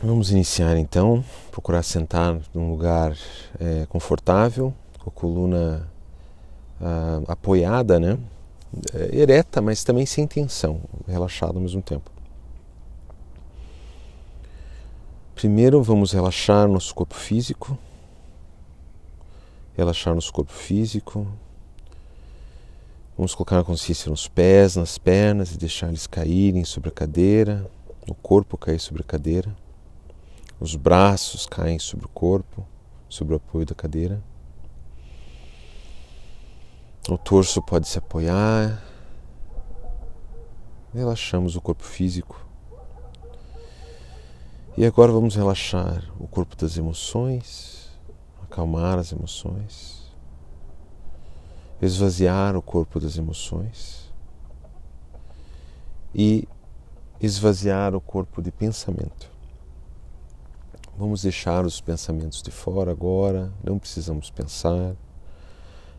[0.00, 3.16] Vamos iniciar então, procurar sentar num lugar
[3.58, 5.88] é, confortável, com a coluna
[6.80, 8.16] ah, apoiada, né?
[8.94, 12.12] É, ereta, mas também sem tensão, relaxado ao mesmo tempo.
[15.34, 17.76] Primeiro vamos relaxar nosso corpo físico,
[19.76, 21.26] relaxar nosso corpo físico.
[23.16, 27.68] Vamos colocar a consciência nos pés, nas pernas e deixar eles caírem sobre a cadeira,
[28.08, 29.52] o corpo cair sobre a cadeira.
[30.60, 32.66] Os braços caem sobre o corpo,
[33.08, 34.20] sobre o apoio da cadeira.
[37.08, 38.82] O torso pode se apoiar.
[40.92, 42.44] Relaxamos o corpo físico.
[44.76, 47.90] E agora vamos relaxar o corpo das emoções,
[48.42, 50.12] acalmar as emoções,
[51.80, 54.12] esvaziar o corpo das emoções
[56.14, 56.48] e
[57.20, 59.37] esvaziar o corpo de pensamento.
[60.98, 64.96] Vamos deixar os pensamentos de fora agora, não precisamos pensar.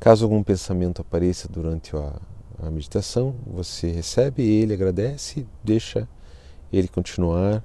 [0.00, 2.20] Caso algum pensamento apareça durante a,
[2.60, 6.08] a meditação, você recebe ele, agradece, deixa
[6.72, 7.62] ele continuar,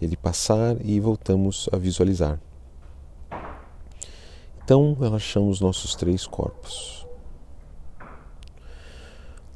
[0.00, 2.40] ele passar e voltamos a visualizar.
[4.64, 7.06] Então, relaxamos nossos três corpos.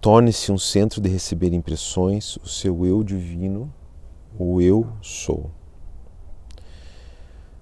[0.03, 3.72] Torne-se um centro de receber impressões, o seu eu divino,
[4.39, 5.50] o eu sou.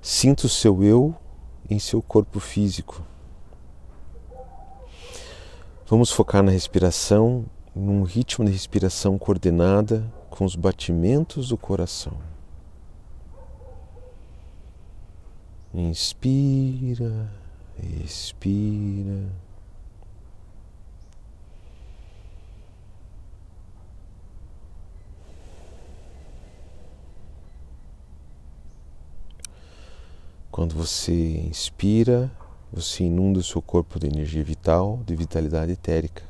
[0.06, 1.14] Sinta o seu eu
[1.69, 3.02] em seu corpo físico.
[5.86, 12.19] Vamos focar na respiração, num ritmo de respiração coordenada com os batimentos do coração.
[15.72, 17.32] Inspira,
[18.05, 19.32] expira.
[30.55, 31.12] Quando você
[31.48, 32.31] inspira,
[32.72, 36.22] você inunda o seu corpo de energia vital, de vitalidade etérica.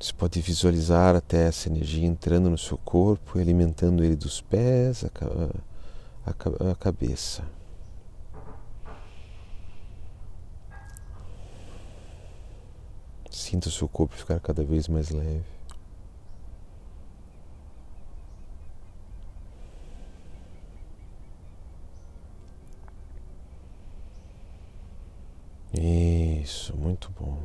[0.00, 5.04] Você pode visualizar até essa energia entrando no seu corpo e alimentando ele dos pés
[5.04, 7.44] à, cabeça.
[13.30, 15.58] Sinta o seu corpo ficar cada vez mais leve.
[25.80, 27.38] Isso, muito bom.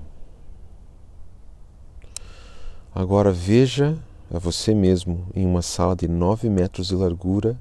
[2.95, 3.97] Agora veja
[4.31, 7.59] a você mesmo em uma sala de 9 metros de largura,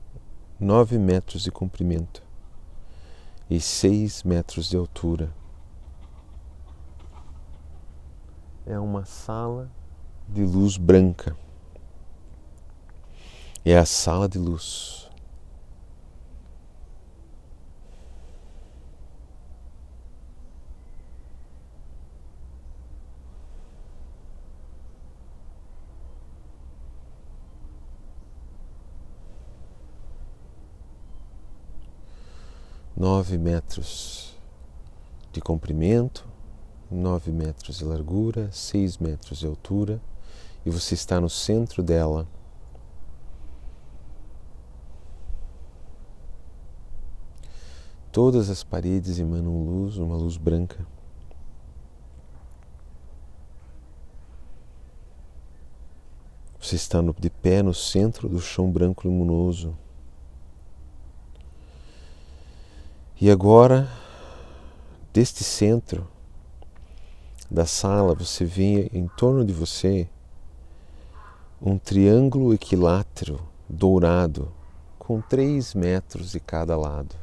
[0.61, 2.23] 9 metros de comprimento
[3.49, 5.33] e 6 metros de altura.
[8.67, 9.71] É uma sala
[10.29, 11.35] de luz branca.
[13.65, 15.09] É a sala de luz.
[33.03, 34.41] Nove metros
[35.33, 36.25] de comprimento,
[36.89, 40.01] nove metros de largura, seis metros de altura,
[40.65, 42.29] e você está no centro dela.
[48.13, 50.87] Todas as paredes emanam luz, uma luz branca.
[56.61, 59.77] Você está de pé no centro do chão branco luminoso.
[63.23, 63.89] E agora,
[65.13, 66.09] deste centro
[67.49, 70.09] da sala, você vê em torno de você
[71.61, 74.53] um triângulo equilátero dourado
[74.99, 77.15] com três metros de cada lado.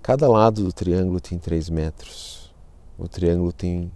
[0.00, 2.50] Cada lado do triângulo tem três metros.
[2.96, 3.92] O triângulo tem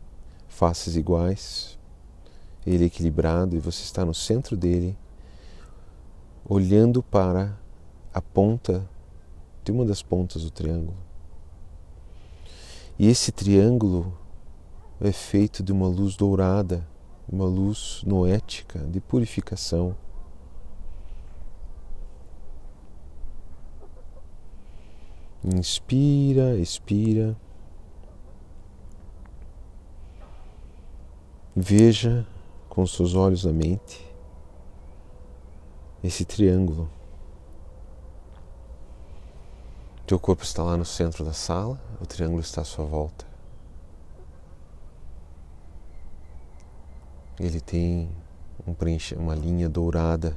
[0.47, 1.78] faces iguais,
[2.66, 4.95] ele é equilibrado e você está no centro dele,
[6.47, 7.59] olhando para
[8.13, 8.87] a ponta
[9.66, 10.97] de uma das pontas do triângulo.
[12.97, 14.16] E esse triângulo
[15.01, 16.86] é feito de uma luz dourada,
[17.28, 19.97] uma luz noética de purificação.
[25.45, 27.36] Inspira, expira.
[31.57, 32.24] Veja
[32.69, 34.07] com seus olhos na mente
[36.04, 36.96] esse triângulo.
[40.07, 43.27] Teu corpo está lá no centro da sala, o triângulo está à sua volta.
[47.41, 48.09] Ele tem
[48.65, 50.37] um preenche, uma linha dourada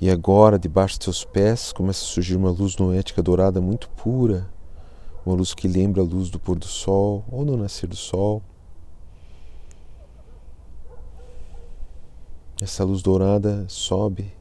[0.00, 4.50] E agora, debaixo dos seus pés, começa a surgir uma luz noética dourada muito pura,
[5.26, 8.42] uma luz que lembra a luz do pôr do sol ou do nascer do sol.
[12.58, 14.32] Essa luz dourada sobe,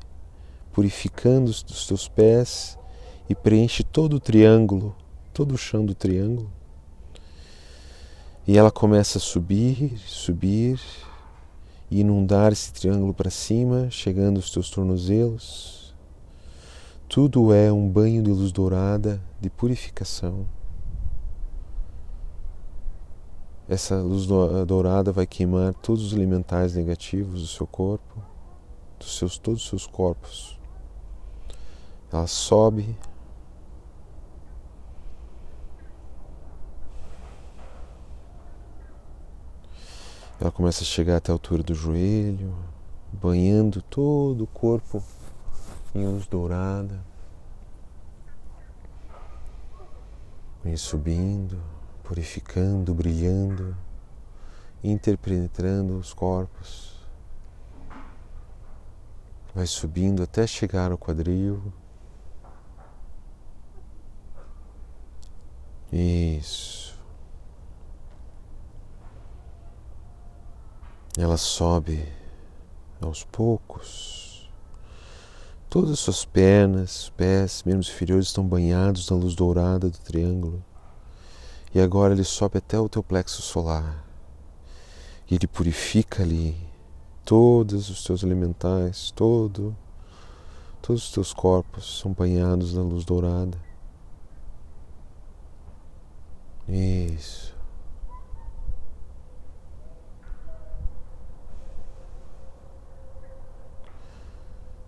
[0.71, 2.78] purificando os teus pés
[3.29, 4.95] e preenche todo o triângulo,
[5.31, 6.51] todo o chão do triângulo.
[8.47, 10.81] E ela começa a subir, subir
[11.91, 15.95] e inundar esse triângulo para cima, chegando aos teus tornozelos.
[17.07, 20.47] Tudo é um banho de luz dourada de purificação.
[23.67, 24.25] Essa luz
[24.65, 28.19] dourada vai queimar todos os elementais negativos do seu corpo,
[28.97, 30.59] dos seus todos os seus corpos.
[32.11, 32.97] Ela sobe
[40.39, 42.55] Ela começa a chegar até a altura do joelho,
[43.11, 45.03] banhando todo o corpo
[45.93, 47.03] em luz dourada.
[50.63, 51.61] Vem subindo,
[52.03, 53.75] purificando, brilhando,
[54.81, 56.97] interpenetrando os corpos.
[59.53, 61.61] Vai subindo até chegar ao quadril.
[65.91, 66.78] Isso.
[71.19, 72.07] Ela sobe
[73.01, 74.49] aos poucos.
[75.69, 80.63] Todas as suas pernas, pés, membros inferiores estão banhados na luz dourada do triângulo.
[81.75, 84.01] E agora ele sobe até o teu plexo solar.
[85.29, 86.55] E ele purifica ali
[87.25, 89.75] todos os teus elementais, todo,
[90.81, 93.57] todos os teus corpos são banhados na luz dourada.
[96.65, 97.58] Isso.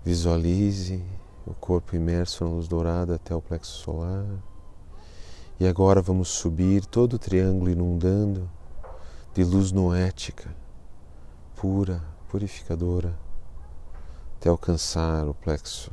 [0.03, 1.03] Visualize
[1.45, 4.25] o corpo imerso na luz dourada até o plexo solar.
[5.59, 8.49] E agora vamos subir todo o triângulo inundando
[9.31, 10.49] de luz noética,
[11.55, 13.15] pura, purificadora,
[14.37, 15.91] até alcançar o plexo.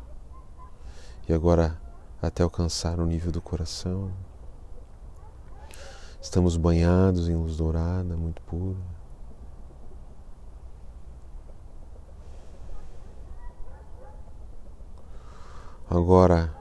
[1.28, 1.78] E agora
[2.22, 4.10] até alcançar o nível do coração.
[6.20, 8.97] Estamos banhados em luz dourada, muito pura.
[15.90, 16.55] Agora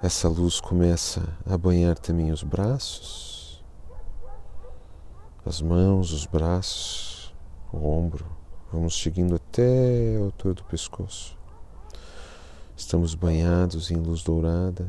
[0.00, 3.60] essa luz começa a banhar também os braços,
[5.44, 7.34] as mãos, os braços,
[7.72, 8.24] o ombro.
[8.72, 11.36] Vamos seguindo até a altura do pescoço.
[12.76, 14.88] Estamos banhados em luz dourada.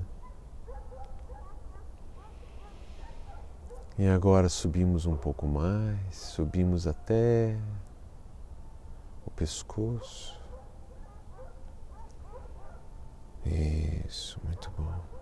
[3.98, 7.58] E agora subimos um pouco mais, subimos até
[9.26, 10.43] o pescoço.
[13.46, 15.14] Isso, muito bom.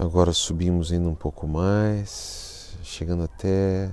[0.00, 3.90] Agora subimos ainda um pouco mais, chegando até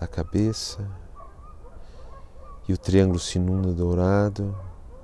[0.00, 0.86] a cabeça
[2.68, 4.54] e o triângulo se inunda dourado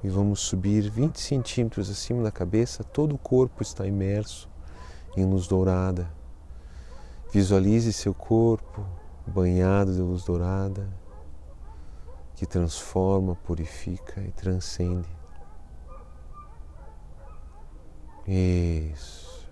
[0.03, 4.49] e vamos subir 20 centímetros acima da cabeça, todo o corpo está imerso
[5.17, 6.11] em luz dourada.
[7.33, 8.85] Visualize seu corpo
[9.31, 10.89] banhado de luz dourada
[12.35, 15.09] que transforma, purifica e transcende.
[18.27, 19.47] Isso.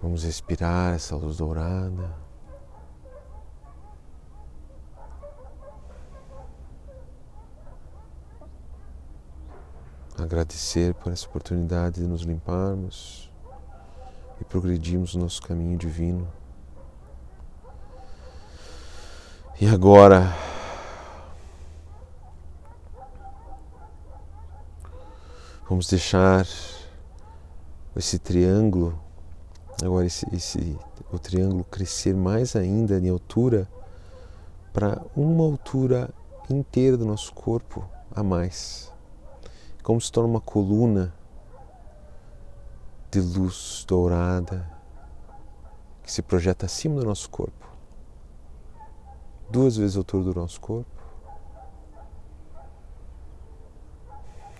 [0.00, 2.16] Vamos respirar essa luz dourada.
[10.18, 13.30] Agradecer por essa oportunidade de nos limparmos
[14.40, 16.39] e progredirmos no nosso caminho divino.
[19.60, 20.34] E agora,
[25.68, 26.46] vamos deixar
[27.94, 28.98] esse triângulo,
[29.84, 30.78] agora esse, esse
[31.12, 33.68] o triângulo crescer mais ainda em altura
[34.72, 36.08] para uma altura
[36.48, 37.86] inteira do nosso corpo
[38.16, 38.90] a mais,
[39.82, 41.12] como se torna uma coluna
[43.10, 44.66] de luz dourada
[46.02, 47.59] que se projeta acima do nosso corpo
[49.50, 50.90] duas vezes a altura do nosso corpo.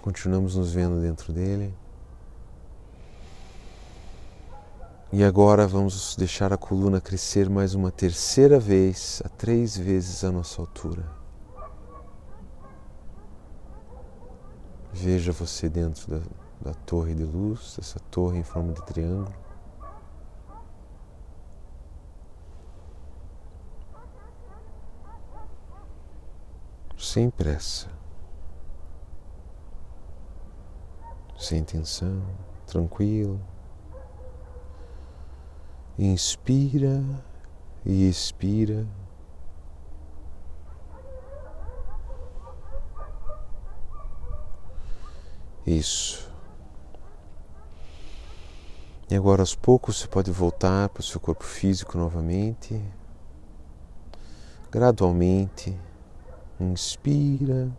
[0.03, 1.75] Continuamos nos vendo dentro dele.
[5.13, 10.31] E agora vamos deixar a coluna crescer mais uma terceira vez, a três vezes a
[10.31, 11.05] nossa altura.
[14.93, 16.21] Veja você dentro da,
[16.61, 19.50] da torre de luz, essa torre em forma de triângulo.
[27.01, 27.89] Sem pressa,
[31.39, 32.23] sem tensão,
[32.67, 33.41] tranquilo.
[35.99, 37.03] Inspira
[37.85, 38.87] e expira.
[45.67, 46.31] Isso.
[49.11, 52.81] E agora aos poucos você pode voltar para o seu corpo físico novamente.
[54.71, 55.90] Gradualmente.
[56.61, 57.71] Inspira.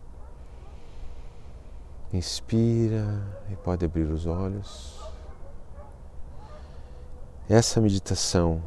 [2.12, 3.06] Inspira
[3.50, 5.00] e pode abrir os olhos.
[7.48, 8.62] Essa meditação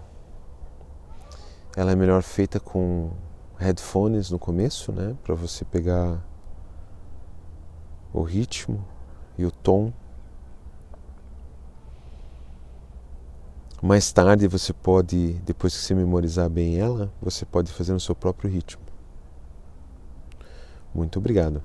[1.76, 3.12] ela é melhor feita com
[3.58, 6.24] headphones no começo, né, para você pegar
[8.14, 8.86] o ritmo
[9.38, 9.92] e o tom
[13.82, 18.16] Mais tarde você pode, depois que você memorizar bem ela, você pode fazer no seu
[18.16, 18.85] próprio ritmo.
[20.96, 21.62] Muito obrigado.